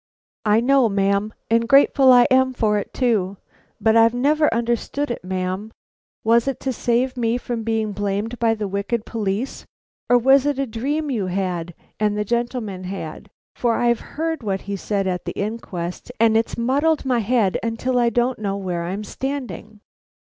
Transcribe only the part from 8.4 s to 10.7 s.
the wicked police, or was it a